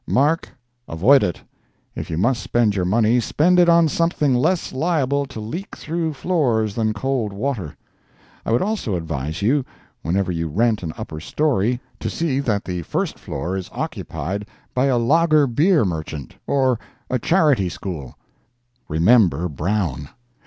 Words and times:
Mark, 0.07 0.49
avoid 0.87 1.21
it. 1.23 1.43
If 1.95 2.09
you 2.09 2.17
must 2.17 2.41
spend 2.41 2.75
your 2.75 2.85
money, 2.85 3.19
spend 3.19 3.59
it 3.59 3.69
on 3.69 3.87
something 3.87 4.33
less 4.33 4.73
liable 4.73 5.27
to 5.27 5.39
leak 5.39 5.75
through 5.77 6.13
floors 6.13 6.73
than 6.73 6.91
cold 6.91 7.31
water. 7.31 7.77
I 8.43 8.51
would 8.51 8.63
also 8.63 8.95
advise 8.95 9.43
you, 9.43 9.63
whenever 10.01 10.31
you 10.31 10.47
rent 10.47 10.81
an 10.81 10.91
upper 10.97 11.19
story, 11.19 11.79
to 11.99 12.09
see 12.09 12.39
that 12.39 12.65
the 12.65 12.81
first 12.81 13.19
floor 13.19 13.55
is 13.55 13.69
occupied 13.71 14.47
by 14.73 14.85
a 14.85 14.97
lager 14.97 15.45
beer 15.45 15.85
merchant 15.85 16.33
or 16.47 16.79
a 17.07 17.19
charity 17.19 17.69
school. 17.69 18.17
Remember 18.89 19.47
Brown! 19.47 20.09